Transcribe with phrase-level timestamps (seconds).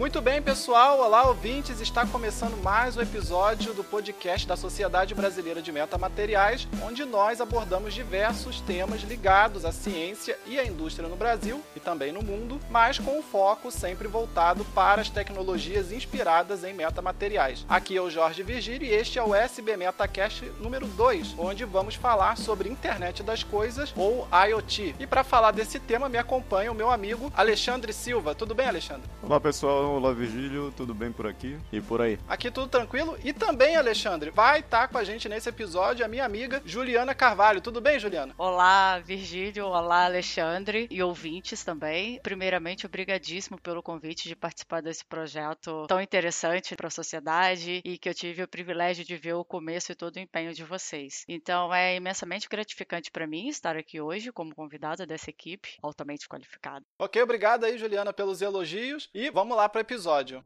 [0.00, 0.98] Muito bem, pessoal.
[0.98, 1.78] Olá, ouvintes.
[1.78, 7.92] Está começando mais um episódio do podcast da Sociedade Brasileira de Metamateriais, onde nós abordamos
[7.92, 12.98] diversos temas ligados à ciência e à indústria no Brasil e também no mundo, mas
[12.98, 17.66] com o foco sempre voltado para as tecnologias inspiradas em metamateriais.
[17.68, 21.94] Aqui é o Jorge Virgílio e este é o SB MetaCast número 2, onde vamos
[21.94, 24.94] falar sobre internet das coisas ou IoT.
[24.98, 28.34] E para falar desse tema me acompanha o meu amigo Alexandre Silva.
[28.34, 29.02] Tudo bem, Alexandre?
[29.22, 29.89] Olá, pessoal.
[29.90, 32.16] Olá, Virgílio, tudo bem por aqui e por aí?
[32.28, 33.18] Aqui tudo tranquilo.
[33.24, 37.12] E também, Alexandre, vai estar tá com a gente nesse episódio a minha amiga Juliana
[37.12, 37.60] Carvalho.
[37.60, 38.32] Tudo bem, Juliana?
[38.38, 39.66] Olá, Virgílio.
[39.66, 42.20] Olá, Alexandre e ouvintes também.
[42.22, 48.08] Primeiramente, obrigadíssimo pelo convite de participar desse projeto tão interessante para a sociedade e que
[48.08, 51.24] eu tive o privilégio de ver o começo e todo o empenho de vocês.
[51.28, 56.86] Então, é imensamente gratificante para mim estar aqui hoje como convidada dessa equipe altamente qualificada.
[56.96, 59.10] Ok, obrigado aí, Juliana, pelos elogios.
[59.12, 60.44] E vamos lá para episódio.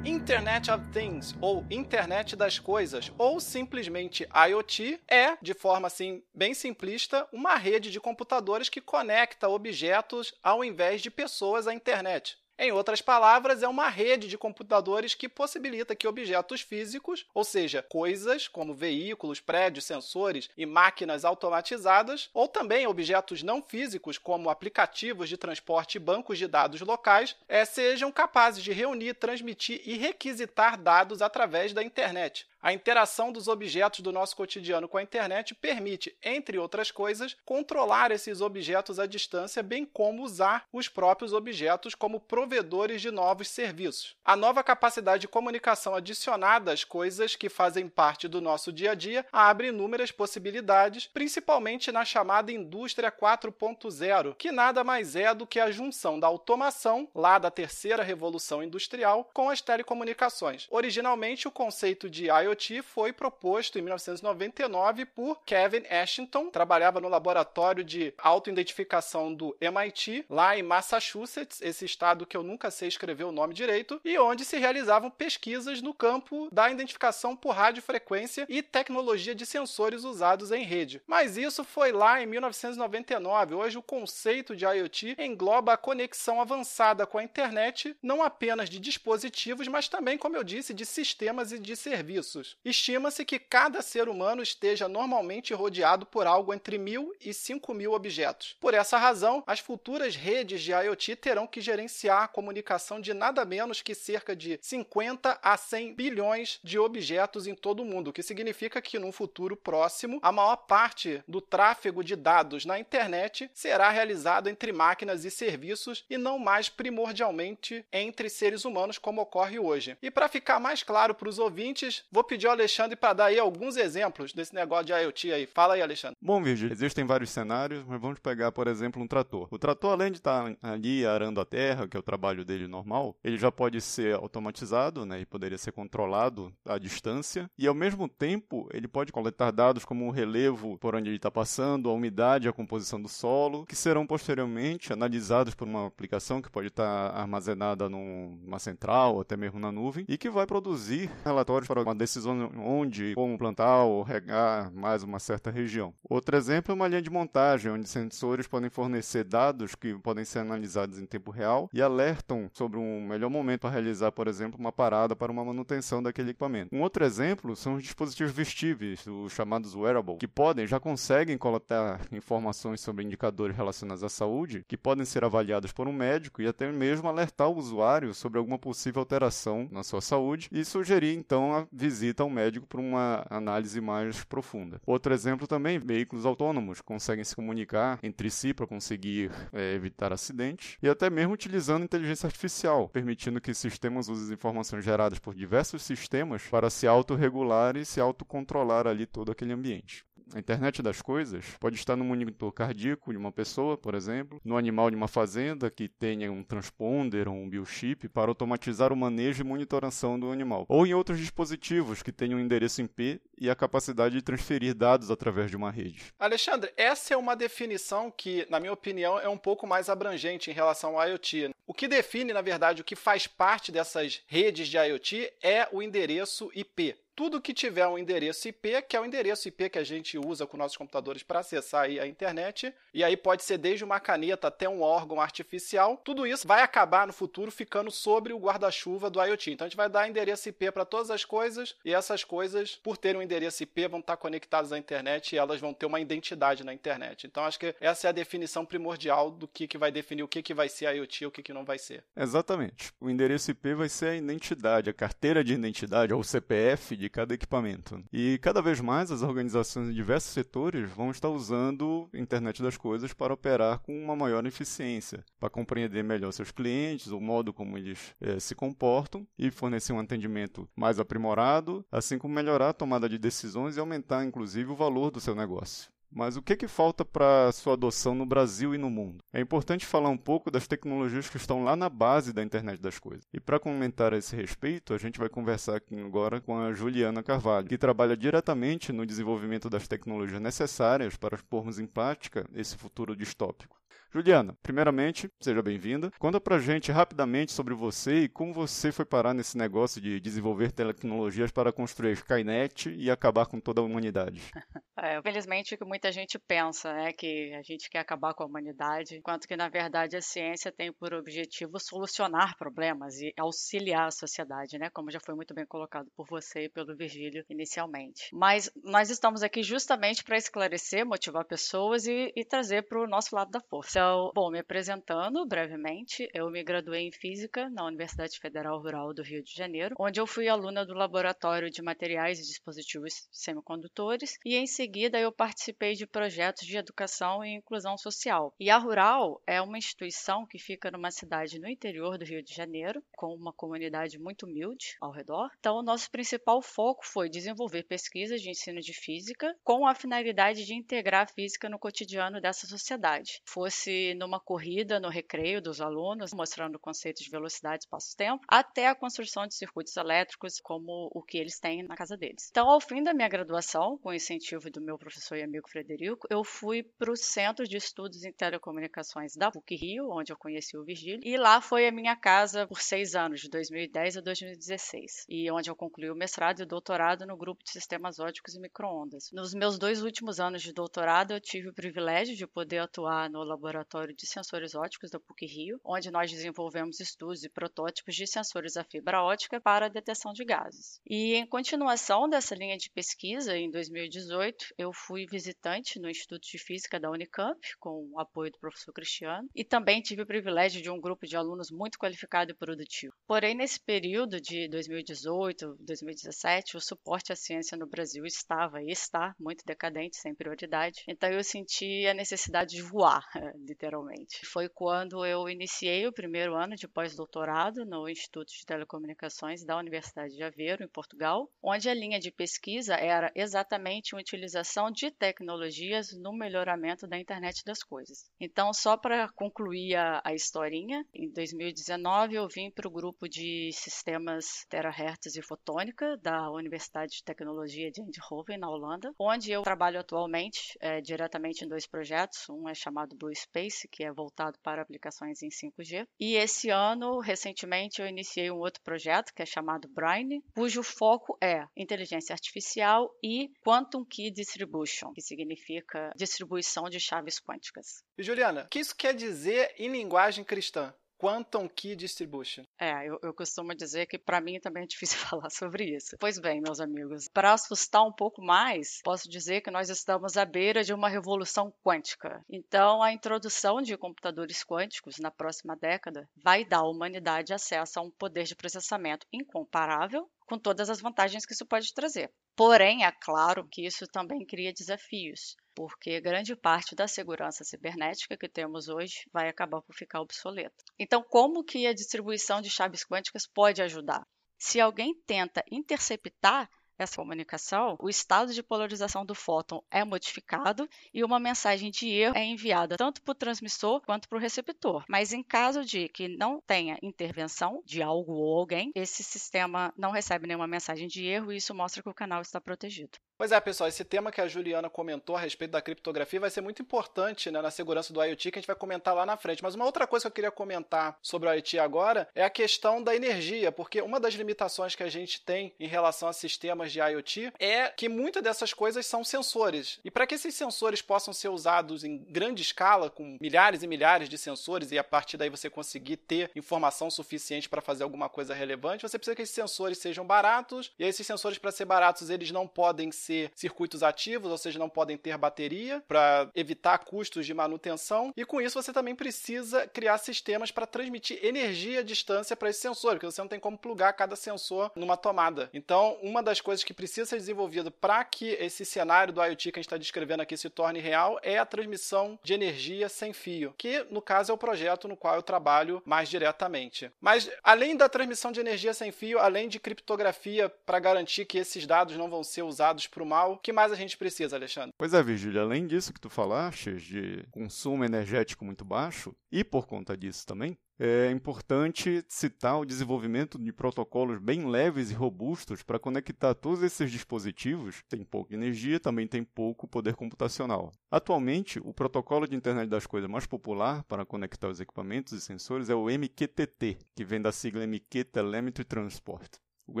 [0.04, 6.52] Internet of Things, ou Internet das Coisas, ou simplesmente IoT, é, de forma assim bem
[6.52, 12.36] simplista, uma rede de computadores que conecta objetos ao invés de pessoas à internet.
[12.56, 17.82] Em outras palavras, é uma rede de computadores que possibilita que objetos físicos, ou seja,
[17.82, 25.28] coisas como veículos, prédios, sensores e máquinas automatizadas, ou também objetos não físicos como aplicativos
[25.28, 30.80] de transporte e bancos de dados locais, é, sejam capazes de reunir, transmitir e requisitar
[30.80, 32.46] dados através da internet.
[32.64, 38.10] A interação dos objetos do nosso cotidiano com a internet permite, entre outras coisas, controlar
[38.10, 44.16] esses objetos à distância, bem como usar os próprios objetos como provedores de novos serviços.
[44.24, 48.94] A nova capacidade de comunicação adicionada às coisas que fazem parte do nosso dia a
[48.94, 55.60] dia abre inúmeras possibilidades, principalmente na chamada indústria 4.0, que nada mais é do que
[55.60, 60.66] a junção da automação, lá da terceira revolução industrial, com as telecomunicações.
[60.70, 67.08] Originalmente, o conceito de IoT IoT foi proposto em 1999 por Kevin Ashington, trabalhava no
[67.08, 73.24] laboratório de autoidentificação do MIT, lá em Massachusetts, esse estado que eu nunca sei escrever
[73.24, 78.62] o nome direito, e onde se realizavam pesquisas no campo da identificação por radiofrequência e
[78.62, 81.02] tecnologia de sensores usados em rede.
[81.06, 83.54] Mas isso foi lá em 1999.
[83.54, 88.78] Hoje o conceito de IoT engloba a conexão avançada com a internet, não apenas de
[88.78, 92.43] dispositivos, mas também, como eu disse, de sistemas e de serviços.
[92.64, 97.92] Estima-se que cada ser humano esteja normalmente rodeado por algo entre mil e cinco mil
[97.92, 98.56] objetos.
[98.60, 103.44] Por essa razão, as futuras redes de IoT terão que gerenciar a comunicação de nada
[103.44, 108.12] menos que cerca de 50 a 100 bilhões de objetos em todo o mundo, o
[108.12, 113.50] que significa que num futuro próximo, a maior parte do tráfego de dados na internet
[113.54, 119.58] será realizado entre máquinas e serviços e não mais primordialmente entre seres humanos como ocorre
[119.58, 119.96] hoje.
[120.02, 123.38] E para ficar mais claro para os ouvintes, vou pedir ao Alexandre para dar aí
[123.38, 125.46] alguns exemplos desse negócio de IoT aí.
[125.46, 126.16] Fala aí, Alexandre.
[126.20, 129.46] Bom, Virgílio, existem vários cenários, mas vamos pegar, por exemplo, um trator.
[129.52, 133.14] O trator, além de estar ali arando a terra, que é o trabalho dele normal,
[133.22, 138.08] ele já pode ser automatizado, né, e poderia ser controlado à distância, e ao mesmo
[138.08, 142.48] tempo ele pode coletar dados como o relevo por onde ele está passando, a umidade,
[142.48, 147.88] a composição do solo, que serão posteriormente analisados por uma aplicação que pode estar armazenada
[147.88, 152.13] numa central ou até mesmo na nuvem, e que vai produzir relatórios para uma decisão
[152.26, 155.92] onde, como plantar ou regar mais uma certa região.
[156.02, 160.40] Outro exemplo é uma linha de montagem, onde sensores podem fornecer dados que podem ser
[160.40, 164.72] analisados em tempo real e alertam sobre um melhor momento para realizar, por exemplo, uma
[164.72, 166.74] parada para uma manutenção daquele equipamento.
[166.74, 172.00] Um outro exemplo são os dispositivos vestíveis, os chamados wearable, que podem, já conseguem coletar
[172.12, 176.70] informações sobre indicadores relacionados à saúde, que podem ser avaliados por um médico e até
[176.70, 181.66] mesmo alertar o usuário sobre alguma possível alteração na sua saúde e sugerir então a
[181.72, 184.80] visita ao médico para uma análise mais profunda.
[184.86, 190.76] Outro exemplo também, veículos autônomos conseguem se comunicar entre si para conseguir é, evitar acidentes
[190.82, 196.42] e até mesmo utilizando inteligência artificial, permitindo que sistemas usem informações geradas por diversos sistemas
[196.50, 200.04] para se autorregular e se autocontrolar ali todo aquele ambiente.
[200.32, 204.56] A internet das coisas pode estar no monitor cardíaco de uma pessoa, por exemplo, no
[204.56, 209.42] animal de uma fazenda que tenha um transponder ou um biochip para automatizar o manejo
[209.42, 213.54] e monitoração do animal, ou em outros dispositivos que tenham um endereço IP e a
[213.54, 216.12] capacidade de transferir dados através de uma rede.
[216.18, 220.54] Alexandre, essa é uma definição que, na minha opinião, é um pouco mais abrangente em
[220.54, 221.50] relação ao IoT.
[221.66, 225.82] O que define, na verdade, o que faz parte dessas redes de IoT é o
[225.82, 229.84] endereço IP tudo que tiver um endereço IP, que é o endereço IP que a
[229.84, 234.00] gente usa com nossos computadores para acessar a internet, e aí pode ser desde uma
[234.00, 239.08] caneta até um órgão artificial, tudo isso vai acabar no futuro ficando sobre o guarda-chuva
[239.08, 239.52] do IoT.
[239.52, 242.96] Então a gente vai dar endereço IP para todas as coisas, e essas coisas, por
[242.96, 246.64] terem um endereço IP, vão estar conectadas à internet e elas vão ter uma identidade
[246.64, 247.26] na internet.
[247.26, 250.42] Então acho que essa é a definição primordial do que, que vai definir o que,
[250.42, 252.04] que vai ser IoT e o que, que não vai ser.
[252.16, 252.92] Exatamente.
[253.00, 257.34] O endereço IP vai ser a identidade, a carteira de identidade, ou CPF de cada
[257.34, 258.02] equipamento.
[258.12, 262.76] E cada vez mais as organizações em diversos setores vão estar usando a internet das
[262.76, 267.76] coisas para operar com uma maior eficiência, para compreender melhor seus clientes, o modo como
[267.76, 273.08] eles é, se comportam e fornecer um atendimento mais aprimorado, assim como melhorar a tomada
[273.08, 275.93] de decisões e aumentar, inclusive, o valor do seu negócio.
[276.14, 279.18] Mas o que, que falta para sua adoção no Brasil e no mundo?
[279.32, 283.00] É importante falar um pouco das tecnologias que estão lá na base da internet das
[283.00, 283.24] coisas.
[283.32, 287.20] E para comentar a esse respeito, a gente vai conversar aqui agora com a Juliana
[287.20, 293.16] Carvalho, que trabalha diretamente no desenvolvimento das tecnologias necessárias para pormos em prática esse futuro
[293.16, 293.76] distópico.
[294.14, 296.12] Juliana, primeiramente, seja bem-vinda.
[296.20, 300.70] Conta pra gente rapidamente sobre você e como você foi parar nesse negócio de desenvolver
[300.70, 304.40] tecnologias para construir Skynet e acabar com toda a humanidade.
[305.04, 308.46] É, infelizmente, o que muita gente pensa, né, que a gente quer acabar com a
[308.46, 314.10] humanidade, enquanto que, na verdade, a ciência tem por objetivo solucionar problemas e auxiliar a
[314.10, 318.30] sociedade, né, como já foi muito bem colocado por você e pelo Virgílio inicialmente.
[318.32, 323.36] Mas nós estamos aqui justamente para esclarecer, motivar pessoas e, e trazer para o nosso
[323.36, 323.98] lado da força.
[323.98, 329.22] Então, bom, me apresentando brevemente, eu me graduei em Física na Universidade Federal Rural do
[329.22, 334.56] Rio de Janeiro, onde eu fui aluna do Laboratório de Materiais e Dispositivos Semicondutores e
[334.56, 338.54] em seguida eu participei de projetos de educação e inclusão social.
[338.58, 342.54] E a Rural é uma instituição que fica numa cidade no interior do Rio de
[342.54, 345.50] Janeiro, com uma comunidade muito humilde ao redor.
[345.58, 350.64] Então, o nosso principal foco foi desenvolver pesquisas de ensino de física com a finalidade
[350.64, 356.32] de integrar a física no cotidiano dessa sociedade, fosse numa corrida no recreio dos alunos,
[356.32, 361.58] mostrando conceitos de velocidade, espaço-tempo, até a construção de circuitos elétricos, como o que eles
[361.58, 362.48] têm na casa deles.
[362.50, 366.44] Então, ao fim da minha graduação, com incentivo do meu professor e amigo Frederico, eu
[366.44, 370.84] fui para o Centro de Estudos em Telecomunicações da PUC Rio, onde eu conheci o
[370.84, 375.50] Virgílio, e lá foi a minha casa por seis anos, de 2010 a 2016, e
[375.50, 379.30] onde eu concluí o mestrado e o doutorado no grupo de sistemas óticos e microondas.
[379.32, 383.42] Nos meus dois últimos anos de doutorado, eu tive o privilégio de poder atuar no
[383.42, 388.84] laboratório de Sensores Óticos da PUC-Rio, onde nós desenvolvemos estudos e protótipos de sensores a
[388.84, 391.00] fibra ótica para a detecção de gases.
[391.06, 396.58] E em continuação dessa linha de pesquisa, em 2018, eu fui visitante no Instituto de
[396.58, 400.90] Física da Unicamp, com o apoio do professor Cristiano, e também tive o privilégio de
[400.90, 403.14] um grupo de alunos muito qualificado e produtivo.
[403.26, 409.34] Porém, nesse período de 2018, 2017, o suporte à ciência no Brasil estava e está
[409.38, 411.04] muito decadente, sem prioridade.
[411.08, 413.24] Então eu senti a necessidade de voar,
[413.66, 414.44] literalmente.
[414.46, 420.34] Foi quando eu iniciei o primeiro ano de pós-doutorado no Instituto de Telecomunicações da Universidade
[420.34, 424.53] de Aveiro, em Portugal, onde a linha de pesquisa era exatamente a utilização
[424.92, 428.30] de tecnologias no melhoramento da internet das coisas.
[428.40, 433.70] Então, só para concluir a, a historinha, em 2019 eu vim para o grupo de
[433.72, 440.00] sistemas terahertz e fotônica da Universidade de Tecnologia de Eindhoven, na Holanda, onde eu trabalho
[440.00, 442.48] atualmente é, diretamente em dois projetos.
[442.48, 446.06] Um é chamado Blue Space, que é voltado para aplicações em 5G.
[446.18, 451.36] E esse ano, recentemente, eu iniciei um outro projeto que é chamado Brine, cujo foco
[451.42, 458.04] é inteligência artificial e Quantum Key Distribution, que significa distribuição de chaves quânticas.
[458.18, 460.94] E Juliana, o que isso quer dizer em linguagem cristã?
[461.16, 462.64] Quantum Key Distribution.
[462.78, 466.16] É, eu, eu costumo dizer que para mim também é difícil falar sobre isso.
[466.20, 470.44] Pois bem, meus amigos, para assustar um pouco mais, posso dizer que nós estamos à
[470.44, 472.44] beira de uma revolução quântica.
[472.50, 478.02] Então, a introdução de computadores quânticos na próxima década vai dar à humanidade acesso a
[478.02, 482.30] um poder de processamento incomparável com todas as vantagens que isso pode trazer.
[482.56, 488.48] Porém, é claro que isso também cria desafios, porque grande parte da segurança cibernética que
[488.48, 490.76] temos hoje vai acabar por ficar obsoleta.
[490.96, 494.24] Então, como que a distribuição de chaves quânticas pode ajudar?
[494.56, 501.24] Se alguém tenta interceptar essa comunicação, o estado de polarização do fóton é modificado e
[501.24, 505.04] uma mensagem de erro é enviada tanto para o transmissor quanto para o receptor.
[505.08, 510.10] Mas em caso de que não tenha intervenção de algo ou alguém, esse sistema não
[510.10, 513.18] recebe nenhuma mensagem de erro e isso mostra que o canal está protegido.
[513.44, 516.62] Pois é, pessoal, esse tema que a Juliana comentou a respeito da criptografia vai ser
[516.62, 519.62] muito importante né, na segurança do IoT, que a gente vai comentar lá na frente.
[519.62, 523.02] Mas uma outra coisa que eu queria comentar sobre o IoT agora é a questão
[523.02, 527.00] da energia, porque uma das limitações que a gente tem em relação a sistemas de
[527.00, 530.00] IoT é que muitas dessas coisas são sensores.
[530.02, 534.30] E para que esses sensores possam ser usados em grande escala, com milhares e milhares
[534.30, 538.54] de sensores, e a partir daí você conseguir ter informação suficiente para fazer alguma coisa
[538.54, 542.50] relevante, você precisa que esses sensores sejam baratos, e esses sensores, para ser baratos, eles
[542.50, 547.54] não podem ser circuitos ativos, ou seja, não podem ter bateria, para evitar custos de
[547.54, 552.70] manutenção, e com isso você também precisa criar sistemas para transmitir energia à distância para
[552.70, 555.70] esse sensor, porque você não tem como plugar cada sensor numa tomada.
[555.72, 559.78] Então, uma das coisas que precisa ser desenvolvida para que esse cenário do IoT que
[559.78, 563.74] a gente está descrevendo aqui se torne real é a transmissão de energia sem fio,
[563.76, 567.10] que no caso é o projeto no qual eu trabalho mais diretamente.
[567.20, 571.86] Mas além da transmissão de energia sem fio, além de criptografia para garantir que esses
[571.86, 574.92] dados não vão ser usados o mal, o que mais a gente precisa, Alexandre?
[574.98, 579.86] Pois é, Virgílio, além disso que tu falaste, de consumo energético muito baixo, e por
[579.86, 585.98] conta disso também, é importante citar o desenvolvimento de protocolos bem leves e robustos para
[585.98, 588.02] conectar todos esses dispositivos.
[588.08, 590.92] Tem pouca energia, também tem pouco poder computacional.
[591.10, 595.90] Atualmente, o protocolo de internet das coisas mais popular para conectar os equipamentos e sensores
[595.90, 599.63] é o MQTT, que vem da sigla MQ Telemetry Transport.
[599.86, 600.00] O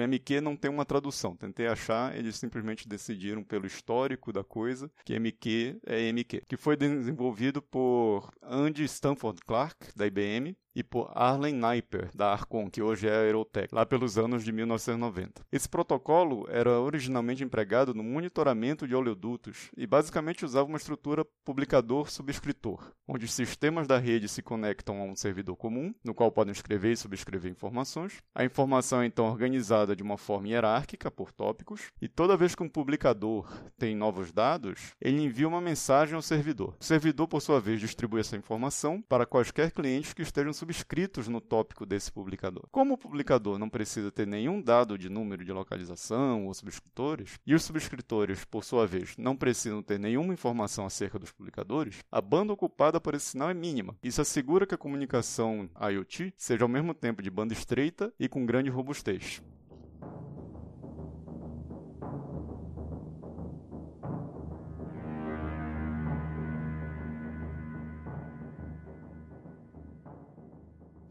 [0.00, 1.36] MQ não tem uma tradução.
[1.36, 6.76] Tentei achar, eles simplesmente decidiram pelo histórico da coisa que MQ é MQ, que foi
[6.76, 13.08] desenvolvido por Andy Stanford Clark da IBM e por Arlen Neiper, da Arcon, que hoje
[13.08, 15.42] é a Aerotech, lá pelos anos de 1990.
[15.52, 22.92] Esse protocolo era originalmente empregado no monitoramento de oleodutos e basicamente usava uma estrutura publicador-subscritor,
[23.06, 26.92] onde os sistemas da rede se conectam a um servidor comum, no qual podem escrever
[26.92, 28.22] e subscrever informações.
[28.34, 32.62] A informação é então organizada de uma forma hierárquica, por tópicos, e toda vez que
[32.62, 36.74] um publicador tem novos dados, ele envia uma mensagem ao servidor.
[36.80, 41.42] O servidor, por sua vez, distribui essa informação para quaisquer clientes que estejam subscritos no
[41.42, 42.64] tópico desse publicador.
[42.70, 47.54] Como o publicador não precisa ter nenhum dado de número de localização ou subscritores, e
[47.54, 52.52] os subscritores, por sua vez, não precisam ter nenhuma informação acerca dos publicadores, a banda
[52.54, 53.94] ocupada por esse sinal é mínima.
[54.02, 58.46] Isso assegura que a comunicação IoT seja ao mesmo tempo de banda estreita e com
[58.46, 59.42] grande robustez.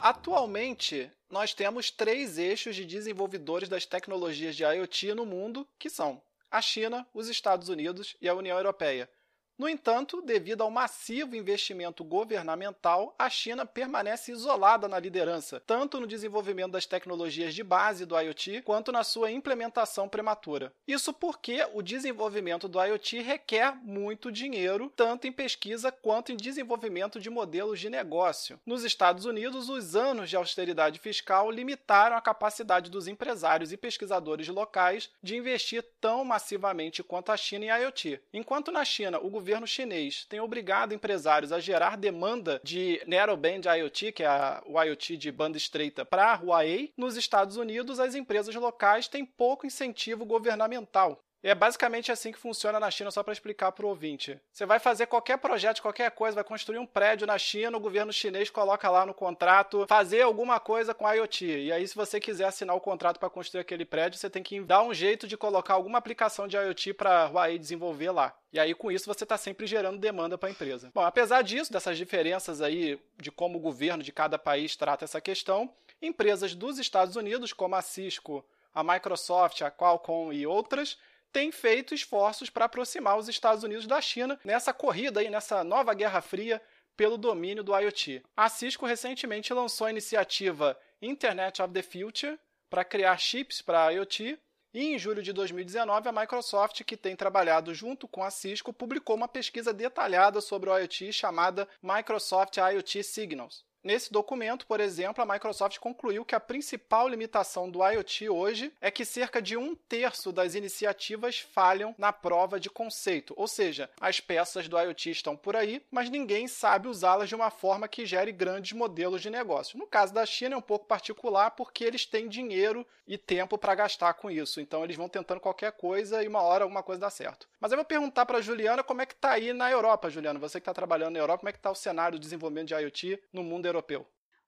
[0.04, 6.22] Atualmente, nós temos três eixos de desenvolvedores das tecnologias de IoT no mundo, que são
[6.52, 9.10] a China, os Estados Unidos e a União Europeia.
[9.56, 16.08] No entanto, devido ao massivo investimento governamental, a China permanece isolada na liderança, tanto no
[16.08, 20.74] desenvolvimento das tecnologias de base do IoT, quanto na sua implementação prematura.
[20.88, 27.20] Isso porque o desenvolvimento do IoT requer muito dinheiro, tanto em pesquisa quanto em desenvolvimento
[27.20, 28.60] de modelos de negócio.
[28.66, 34.48] Nos Estados Unidos, os anos de austeridade fiscal limitaram a capacidade dos empresários e pesquisadores
[34.48, 38.20] locais de investir tão massivamente quanto a China em IoT.
[38.34, 44.14] Enquanto na China o governo chinês tem obrigado empresários a gerar demanda de Narrowband IoT,
[44.14, 48.56] que é o IoT de banda estreita, para a Huawei, nos Estados Unidos as empresas
[48.56, 51.22] locais têm pouco incentivo governamental.
[51.44, 54.40] É basicamente assim que funciona na China, só para explicar para o ouvinte.
[54.50, 58.14] Você vai fazer qualquer projeto, qualquer coisa, vai construir um prédio na China, o governo
[58.14, 61.46] chinês coloca lá no contrato fazer alguma coisa com IoT.
[61.46, 64.62] E aí, se você quiser assinar o contrato para construir aquele prédio, você tem que
[64.62, 68.34] dar um jeito de colocar alguma aplicação de IoT para Huawei desenvolver lá.
[68.54, 70.92] E aí, com isso, você está sempre gerando demanda para a empresa.
[70.94, 75.20] Bom, apesar disso, dessas diferenças aí de como o governo de cada país trata essa
[75.20, 75.70] questão,
[76.02, 80.98] empresas dos Estados Unidos, como a Cisco, a Microsoft, a Qualcomm e outras,
[81.34, 85.94] tem feito esforços para aproximar os Estados Unidos da China nessa corrida aí, nessa nova
[85.96, 86.62] Guerra Fria
[86.96, 88.24] pelo domínio do IoT.
[88.38, 94.40] A Cisco recentemente lançou a iniciativa Internet of the Future para criar chips para IoT.
[94.76, 99.16] E em julho de 2019, a Microsoft, que tem trabalhado junto com a Cisco, publicou
[99.16, 103.64] uma pesquisa detalhada sobre o IoT chamada Microsoft IoT Signals.
[103.84, 108.90] Nesse documento, por exemplo, a Microsoft concluiu que a principal limitação do IoT hoje é
[108.90, 114.22] que cerca de um terço das iniciativas falham na prova de conceito, ou seja, as
[114.22, 118.32] peças do IoT estão por aí, mas ninguém sabe usá-las de uma forma que gere
[118.32, 119.78] grandes modelos de negócio.
[119.78, 123.76] No caso da China é um pouco particular porque eles têm dinheiro e tempo para
[123.76, 127.10] gastar com isso, então eles vão tentando qualquer coisa e uma hora alguma coisa dá
[127.10, 127.50] certo.
[127.60, 130.40] Mas eu vou perguntar para a Juliana como é que está aí na Europa, Juliana,
[130.40, 132.76] você que está trabalhando na Europa, como é que está o cenário do desenvolvimento de
[132.76, 134.06] IoT no mundo europeu?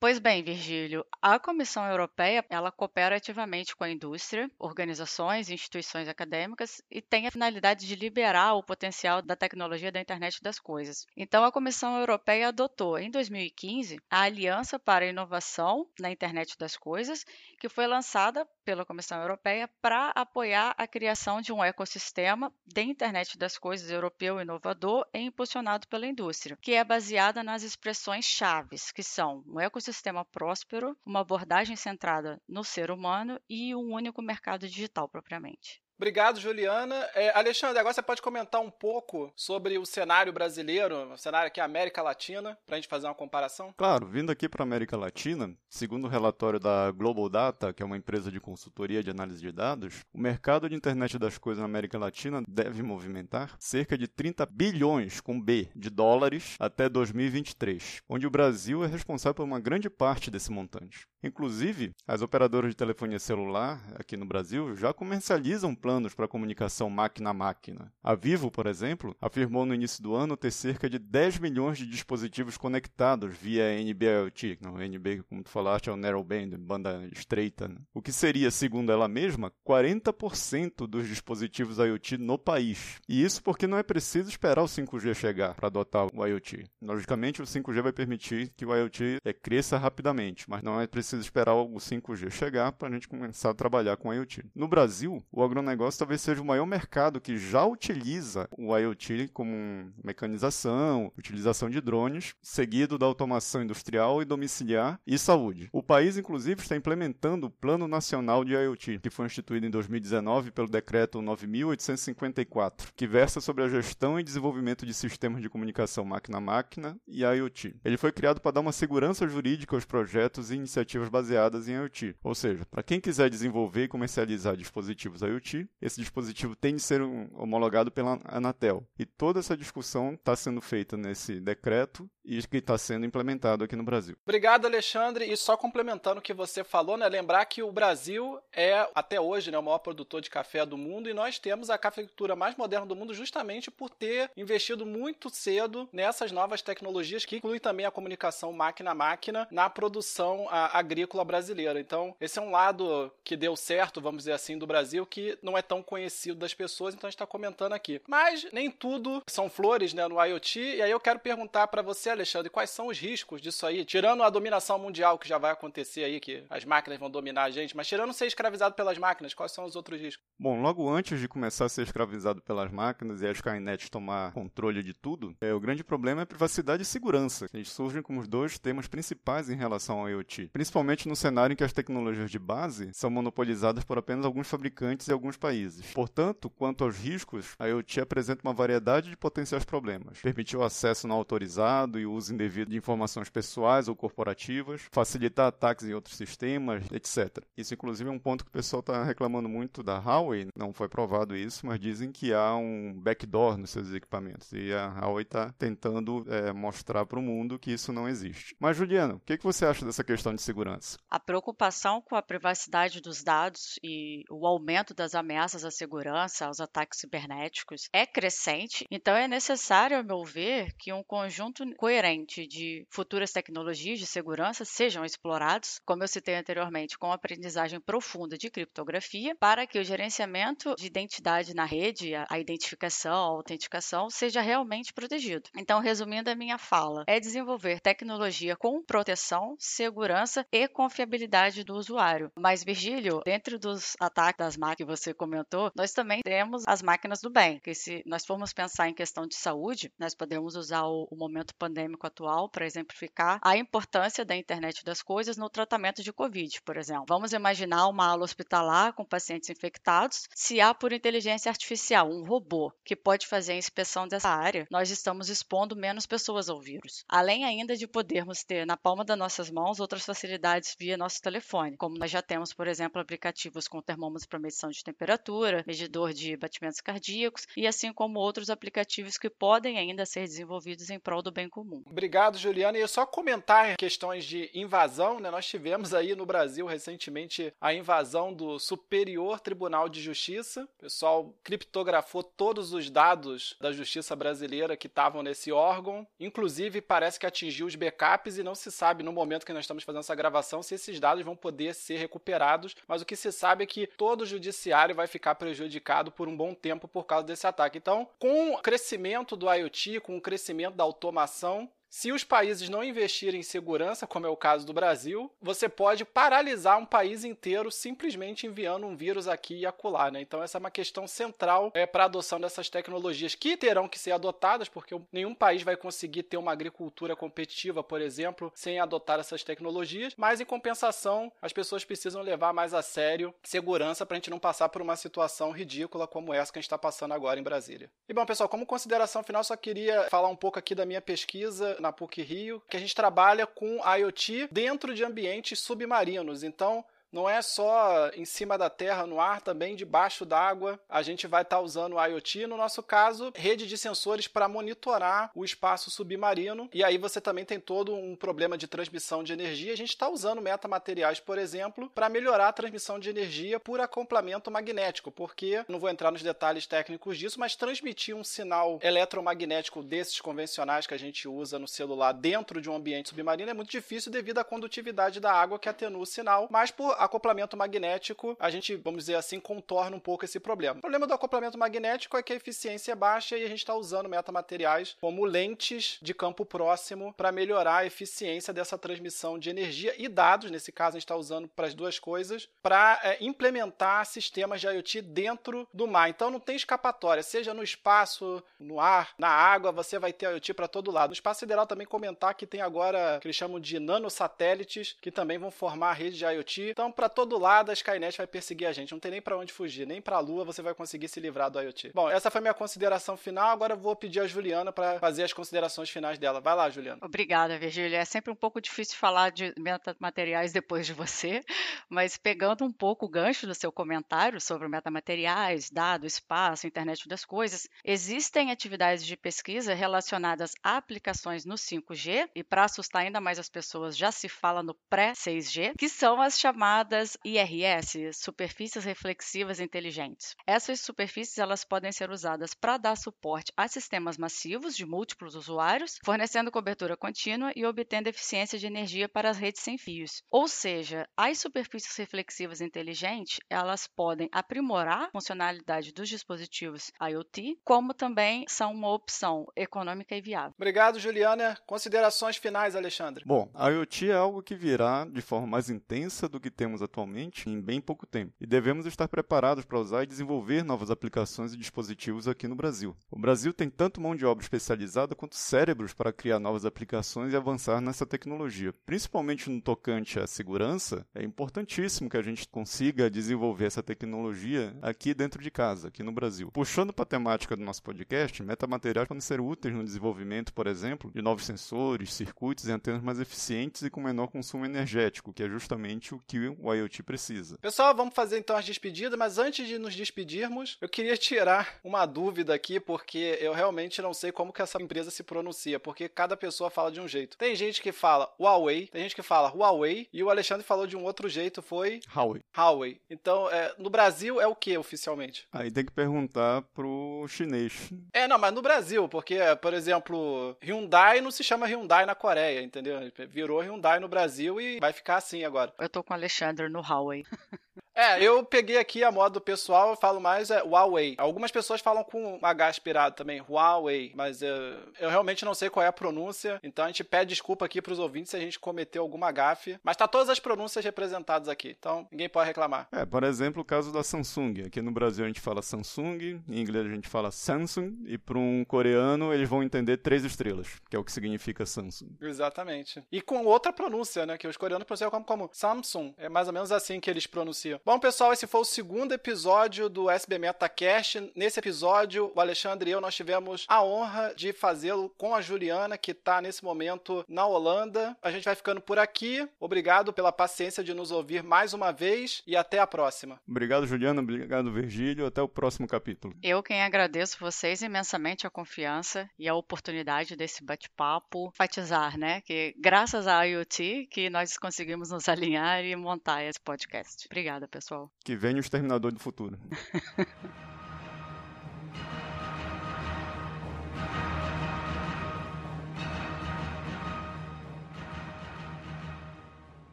[0.00, 6.06] Pois bem, Virgílio, a Comissão Europeia, ela coopera ativamente com a indústria, organizações e instituições
[6.06, 11.04] acadêmicas e tem a finalidade de liberar o potencial da tecnologia da internet das coisas.
[11.16, 16.76] Então, a Comissão Europeia adotou, em 2015, a Aliança para a Inovação na Internet das
[16.76, 17.24] Coisas,
[17.58, 23.36] que foi lançada pela Comissão Europeia para apoiar a criação de um ecossistema de internet
[23.36, 29.02] das coisas europeu inovador e impulsionado pela indústria, que é baseada nas expressões chaves, que
[29.02, 34.68] são um ecossistema sistema próspero, uma abordagem centrada no ser humano e um único mercado
[34.68, 35.82] digital propriamente.
[35.98, 36.94] Obrigado, Juliana.
[37.12, 41.60] É, Alexandre, agora você pode comentar um pouco sobre o cenário brasileiro, o cenário aqui
[41.60, 43.74] América Latina, para a gente fazer uma comparação?
[43.76, 47.86] Claro, vindo aqui para a América Latina, segundo o relatório da Global Data, que é
[47.86, 51.64] uma empresa de consultoria de análise de dados, o mercado de internet das coisas na
[51.64, 58.24] América Latina deve movimentar cerca de 30 bilhões, com B, de dólares até 2023, onde
[58.24, 61.08] o Brasil é responsável por uma grande parte desse montante.
[61.24, 67.30] Inclusive, as operadoras de telefonia celular aqui no Brasil já comercializam planos para comunicação máquina
[67.30, 67.92] a máquina.
[68.02, 71.86] A Vivo, por exemplo, afirmou no início do ano ter cerca de 10 milhões de
[71.86, 74.58] dispositivos conectados via NB-IoT.
[74.60, 77.68] Não, NB, como tu falaste, é o Narrowband, banda estreita.
[77.68, 77.76] Né?
[77.94, 83.00] O que seria, segundo ela mesma, 40% dos dispositivos IoT no país.
[83.08, 86.64] E isso porque não é preciso esperar o 5G chegar para adotar o IoT.
[86.82, 91.22] Logicamente, o 5G vai permitir que o IoT é, cresça rapidamente, mas não é preciso
[91.22, 94.44] esperar o 5G chegar para a gente começar a trabalhar com IoT.
[94.54, 99.92] No Brasil, o agronegócio talvez seja o maior mercado que já utiliza o IoT como
[100.02, 105.68] mecanização, utilização de drones, seguido da automação industrial e domiciliar e saúde.
[105.72, 110.50] O país, inclusive, está implementando o Plano Nacional de IoT, que foi instituído em 2019
[110.50, 116.96] pelo Decreto 9.854, que versa sobre a gestão e desenvolvimento de sistemas de comunicação máquina-máquina
[117.06, 117.76] e IoT.
[117.84, 122.16] Ele foi criado para dar uma segurança jurídica aos projetos e iniciativas baseadas em IoT.
[122.22, 127.00] Ou seja, para quem quiser desenvolver e comercializar dispositivos IoT, esse dispositivo tem de ser
[127.02, 128.86] homologado pela Anatel.
[128.98, 133.74] E toda essa discussão está sendo feita nesse decreto e que está sendo implementado aqui
[133.74, 134.16] no Brasil.
[134.22, 135.24] Obrigado, Alexandre.
[135.24, 139.50] E só complementando o que você falou, né, lembrar que o Brasil é, até hoje,
[139.50, 142.86] né, o maior produtor de café do mundo e nós temos a cafeicultura mais moderna
[142.86, 147.90] do mundo justamente por ter investido muito cedo nessas novas tecnologias que incluem também a
[147.90, 151.80] comunicação máquina a máquina na produção agrícola brasileira.
[151.80, 155.56] Então, esse é um lado que deu certo, vamos dizer assim, do Brasil que não
[155.56, 158.00] é tão conhecido das pessoas, então a gente está comentando aqui.
[158.06, 162.10] Mas nem tudo são flores né, no IoT, e aí eu quero perguntar para você,
[162.10, 163.84] Alexandre, quais são os riscos disso aí?
[163.84, 167.50] Tirando a dominação mundial que já vai acontecer aí, que as máquinas vão dominar a
[167.50, 170.24] gente, mas tirando ser escravizado pelas máquinas, quais são os outros riscos?
[170.38, 174.82] Bom, logo antes de começar a ser escravizado pelas máquinas e a Skynet tomar controle
[174.82, 177.46] de tudo, é, o grande problema é privacidade e segurança.
[177.52, 181.56] Eles surgem como os dois temas principais em relação ao IoT, principalmente no cenário em
[181.56, 185.47] que as tecnologias de base são monopolizadas por apenas alguns fabricantes e alguns países.
[185.94, 190.20] Portanto, quanto aos riscos, a IoT apresenta uma variedade de potenciais problemas.
[190.20, 195.46] Permitir o acesso não autorizado e o uso indevido de informações pessoais ou corporativas, facilitar
[195.46, 197.44] ataques em outros sistemas, etc.
[197.56, 200.48] Isso, inclusive, é um ponto que o pessoal está reclamando muito da Huawei.
[200.56, 204.52] Não foi provado isso, mas dizem que há um backdoor nos seus equipamentos.
[204.52, 208.54] E a Huawei está tentando é, mostrar para o mundo que isso não existe.
[208.58, 210.98] Mas, Juliana, o que, que você acha dessa questão de segurança?
[211.10, 216.60] A preocupação com a privacidade dos dados e o aumento das ameaças à segurança, aos
[216.60, 218.86] ataques cibernéticos, é crescente.
[218.90, 224.64] Então, é necessário, ao meu ver, que um conjunto coerente de futuras tecnologias de segurança
[224.64, 230.74] sejam explorados, como eu citei anteriormente, com aprendizagem profunda de criptografia, para que o gerenciamento
[230.76, 235.50] de identidade na rede, a identificação, a autenticação, seja realmente protegido.
[235.56, 242.30] Então, resumindo a minha fala, é desenvolver tecnologia com proteção, segurança e confiabilidade do usuário.
[242.38, 247.20] Mas, Virgílio, dentro dos ataques das máquinas que você comentou, nós também temos as máquinas
[247.20, 251.08] do bem, que se nós formos pensar em questão de saúde, nós podemos usar o,
[251.10, 256.12] o momento pandêmico atual para exemplificar a importância da internet das coisas no tratamento de
[256.12, 257.06] Covid, por exemplo.
[257.08, 260.28] Vamos imaginar uma aula hospitalar com pacientes infectados.
[260.34, 264.90] Se há por inteligência artificial um robô que pode fazer a inspeção dessa área, nós
[264.90, 267.04] estamos expondo menos pessoas ao vírus.
[267.08, 271.76] Além ainda de podermos ter na palma das nossas mãos outras facilidades via nosso telefone,
[271.76, 276.12] como nós já temos, por exemplo, aplicativos com termômetros para medição de temperatura temperatura, medidor
[276.12, 281.22] de batimentos cardíacos e assim como outros aplicativos que podem ainda ser desenvolvidos em prol
[281.22, 281.82] do bem comum.
[281.86, 282.76] Obrigado, Juliana.
[282.76, 285.30] E só comentar questões de invasão, né?
[285.30, 290.64] Nós tivemos aí no Brasil recentemente a invasão do Superior Tribunal de Justiça.
[290.64, 296.06] O pessoal criptografou todos os dados da justiça brasileira que estavam nesse órgão.
[296.20, 299.84] Inclusive, parece que atingiu os backups e não se sabe no momento que nós estamos
[299.84, 302.74] fazendo essa gravação se esses dados vão poder ser recuperados.
[302.86, 306.36] Mas o que se sabe é que todo o judiciário vai ficar prejudicado por um
[306.36, 307.78] bom tempo por causa desse ataque.
[307.78, 312.84] Então, com o crescimento do IoT, com o crescimento da automação, se os países não
[312.84, 317.70] investirem em segurança, como é o caso do Brasil, você pode paralisar um país inteiro
[317.70, 320.10] simplesmente enviando um vírus aqui e acolá.
[320.10, 320.20] Né?
[320.20, 323.98] Então, essa é uma questão central é, para a adoção dessas tecnologias, que terão que
[323.98, 329.18] ser adotadas, porque nenhum país vai conseguir ter uma agricultura competitiva, por exemplo, sem adotar
[329.18, 330.14] essas tecnologias.
[330.16, 334.38] Mas, em compensação, as pessoas precisam levar mais a sério segurança para a gente não
[334.38, 337.90] passar por uma situação ridícula como essa que a gente está passando agora em Brasília.
[338.08, 341.77] E bom, pessoal, como consideração final, só queria falar um pouco aqui da minha pesquisa
[341.80, 346.42] na PUC Rio, que a gente trabalha com IoT dentro de ambientes submarinos.
[346.42, 350.78] Então, não é só em cima da terra, no ar, também debaixo d'água.
[350.88, 354.48] A gente vai estar tá usando o IoT, no nosso caso, rede de sensores para
[354.48, 356.68] monitorar o espaço submarino.
[356.72, 359.72] E aí você também tem todo um problema de transmissão de energia.
[359.72, 364.50] A gente está usando metamateriais, por exemplo, para melhorar a transmissão de energia por acoplamento
[364.50, 370.20] magnético, porque não vou entrar nos detalhes técnicos disso, mas transmitir um sinal eletromagnético desses
[370.20, 374.12] convencionais que a gente usa no celular dentro de um ambiente submarino é muito difícil
[374.12, 378.76] devido à condutividade da água que atenua o sinal, mas por acoplamento magnético, a gente,
[378.76, 380.78] vamos dizer assim, contorna um pouco esse problema.
[380.78, 383.74] O problema do acoplamento magnético é que a eficiência é baixa e a gente está
[383.74, 389.94] usando metamateriais como lentes de campo próximo para melhorar a eficiência dessa transmissão de energia
[389.98, 390.50] e dados.
[390.50, 394.66] Nesse caso, a gente está usando para as duas coisas, para é, implementar sistemas de
[394.66, 396.08] IoT dentro do mar.
[396.08, 400.54] Então não tem escapatória, seja no espaço, no ar, na água, você vai ter IoT
[400.54, 401.10] para todo lado.
[401.10, 405.38] No espaço sideral também comentar que tem agora que eles chamam de nanosatélites, que também
[405.38, 406.70] vão formar a rede de IoT.
[406.70, 408.92] Então, para todo lado, a Skynet vai perseguir a gente.
[408.92, 411.50] Não tem nem para onde fugir, nem para a Lua você vai conseguir se livrar
[411.50, 411.92] do IoT.
[411.94, 413.50] Bom, essa foi minha consideração final.
[413.50, 416.40] Agora eu vou pedir a Juliana para fazer as considerações finais dela.
[416.40, 417.00] Vai lá, Juliana.
[417.02, 417.98] Obrigada, Virgília.
[417.98, 421.42] É sempre um pouco difícil falar de metamateriais depois de você,
[421.88, 427.24] mas pegando um pouco o gancho do seu comentário sobre metamateriais, dado, espaço, internet das
[427.24, 433.38] coisas, existem atividades de pesquisa relacionadas a aplicações no 5G, e para assustar ainda mais
[433.38, 439.58] as pessoas, já se fala no pré-6G, que são as chamadas chamadas IRS, superfícies reflexivas
[439.58, 440.36] inteligentes.
[440.46, 445.98] Essas superfícies elas podem ser usadas para dar suporte a sistemas massivos de múltiplos usuários,
[446.04, 450.22] fornecendo cobertura contínua e obtendo eficiência de energia para as redes sem fios.
[450.30, 457.92] Ou seja, as superfícies reflexivas inteligentes elas podem aprimorar a funcionalidade dos dispositivos IoT, como
[457.92, 460.54] também são uma opção econômica e viável.
[460.56, 461.58] Obrigado, Juliana.
[461.66, 463.24] Considerações finais, Alexandre.
[463.26, 466.82] Bom, a IoT é algo que virá de forma mais intensa do que temos temos
[466.82, 471.54] atualmente em bem pouco tempo, e devemos estar preparados para usar e desenvolver novas aplicações
[471.54, 472.94] e dispositivos aqui no Brasil.
[473.10, 477.36] O Brasil tem tanto mão de obra especializada quanto cérebros para criar novas aplicações e
[477.36, 478.74] avançar nessa tecnologia.
[478.84, 485.14] Principalmente no tocante à segurança, é importantíssimo que a gente consiga desenvolver essa tecnologia aqui
[485.14, 486.50] dentro de casa, aqui no Brasil.
[486.52, 491.10] Puxando para a temática do nosso podcast, metamateriais podem ser úteis no desenvolvimento, por exemplo,
[491.14, 495.48] de novos sensores, circuitos e antenas mais eficientes e com menor consumo energético, que é
[495.48, 497.58] justamente o que o IoT precisa.
[497.58, 502.04] Pessoal, vamos fazer então as despedidas, mas antes de nos despedirmos, eu queria tirar uma
[502.04, 506.36] dúvida aqui, porque eu realmente não sei como que essa empresa se pronuncia, porque cada
[506.36, 507.38] pessoa fala de um jeito.
[507.38, 510.96] Tem gente que fala Huawei, tem gente que fala Huawei, e o Alexandre falou de
[510.96, 512.42] um outro jeito, foi Huawei.
[512.56, 513.00] Huawei.
[513.08, 515.46] Então, é, no Brasil é o que oficialmente?
[515.52, 517.90] Aí tem que perguntar pro chinês.
[518.12, 522.62] É, não, mas no Brasil, porque, por exemplo, Hyundai não se chama Hyundai na Coreia,
[522.62, 522.98] entendeu?
[523.28, 525.72] Virou Hyundai no Brasil e vai ficar assim agora.
[525.78, 527.24] Eu tô com o Alexandre Alexander no Huawei.
[527.98, 531.16] É, eu peguei aqui a moda do pessoal, eu falo mais é Huawei.
[531.18, 534.54] Algumas pessoas falam com H aspirado também, Huawei, mas eu,
[535.00, 537.98] eu realmente não sei qual é a pronúncia, então a gente pede desculpa aqui pros
[537.98, 542.06] ouvintes se a gente cometeu alguma gafe, mas tá todas as pronúncias representadas aqui, então
[542.08, 542.86] ninguém pode reclamar.
[542.92, 544.62] É, por exemplo, o caso da Samsung.
[544.68, 548.38] Aqui no Brasil a gente fala Samsung, em inglês a gente fala Samsung, e para
[548.38, 552.16] um coreano eles vão entender três estrelas, que é o que significa Samsung.
[552.20, 553.02] Exatamente.
[553.10, 556.54] E com outra pronúncia, né, que os coreanos pronunciam como, como Samsung, é mais ou
[556.54, 557.80] menos assim que eles pronunciam.
[557.88, 561.32] Bom, pessoal, esse foi o segundo episódio do SB MetaCast.
[561.34, 565.96] Nesse episódio, o Alexandre e eu nós tivemos a honra de fazê-lo com a Juliana,
[565.96, 568.14] que está nesse momento na Holanda.
[568.20, 569.48] A gente vai ficando por aqui.
[569.58, 573.40] Obrigado pela paciência de nos ouvir mais uma vez e até a próxima.
[573.48, 574.20] Obrigado, Juliana.
[574.20, 575.24] Obrigado, Virgílio.
[575.24, 576.34] Até o próximo capítulo.
[576.42, 582.74] Eu quem agradeço vocês imensamente a confiança e a oportunidade desse bate-papo enfatizar, né, que
[582.78, 587.26] graças à IoT que nós conseguimos nos alinhar e montar esse podcast.
[587.30, 588.10] Obrigada, pessoal.
[588.24, 589.56] Que venha o Exterminador do Futuro.